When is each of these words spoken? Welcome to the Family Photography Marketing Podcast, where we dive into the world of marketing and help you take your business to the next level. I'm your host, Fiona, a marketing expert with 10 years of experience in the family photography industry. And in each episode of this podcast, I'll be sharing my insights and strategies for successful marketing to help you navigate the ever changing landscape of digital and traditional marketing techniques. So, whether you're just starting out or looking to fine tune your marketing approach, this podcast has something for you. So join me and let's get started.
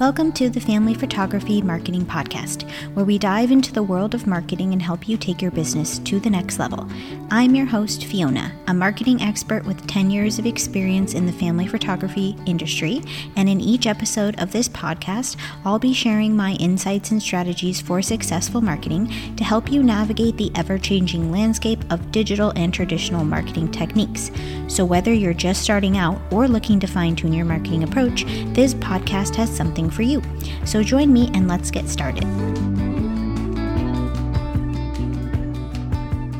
Welcome 0.00 0.32
to 0.32 0.48
the 0.48 0.62
Family 0.62 0.94
Photography 0.94 1.60
Marketing 1.60 2.06
Podcast, 2.06 2.66
where 2.94 3.04
we 3.04 3.18
dive 3.18 3.50
into 3.50 3.70
the 3.70 3.82
world 3.82 4.14
of 4.14 4.26
marketing 4.26 4.72
and 4.72 4.80
help 4.80 5.06
you 5.06 5.18
take 5.18 5.42
your 5.42 5.50
business 5.50 5.98
to 5.98 6.18
the 6.18 6.30
next 6.30 6.58
level. 6.58 6.88
I'm 7.30 7.54
your 7.54 7.66
host, 7.66 8.06
Fiona, 8.06 8.50
a 8.66 8.72
marketing 8.72 9.20
expert 9.20 9.62
with 9.66 9.86
10 9.86 10.10
years 10.10 10.38
of 10.38 10.46
experience 10.46 11.12
in 11.12 11.26
the 11.26 11.32
family 11.32 11.66
photography 11.66 12.34
industry. 12.46 13.02
And 13.36 13.46
in 13.46 13.60
each 13.60 13.86
episode 13.86 14.40
of 14.40 14.52
this 14.52 14.70
podcast, 14.70 15.36
I'll 15.66 15.78
be 15.78 15.92
sharing 15.92 16.34
my 16.34 16.52
insights 16.54 17.10
and 17.10 17.22
strategies 17.22 17.82
for 17.82 18.00
successful 18.00 18.62
marketing 18.62 19.12
to 19.36 19.44
help 19.44 19.70
you 19.70 19.82
navigate 19.82 20.38
the 20.38 20.50
ever 20.54 20.78
changing 20.78 21.30
landscape 21.30 21.84
of 21.92 22.10
digital 22.10 22.54
and 22.56 22.72
traditional 22.72 23.22
marketing 23.22 23.70
techniques. 23.70 24.30
So, 24.66 24.82
whether 24.82 25.12
you're 25.12 25.34
just 25.34 25.62
starting 25.62 25.98
out 25.98 26.18
or 26.32 26.48
looking 26.48 26.80
to 26.80 26.86
fine 26.86 27.16
tune 27.16 27.34
your 27.34 27.44
marketing 27.44 27.82
approach, 27.82 28.24
this 28.54 28.72
podcast 28.72 29.34
has 29.34 29.54
something 29.54 29.89
for 29.90 30.02
you. 30.02 30.22
So 30.64 30.82
join 30.82 31.12
me 31.12 31.30
and 31.34 31.48
let's 31.48 31.70
get 31.70 31.88
started. 31.88 32.24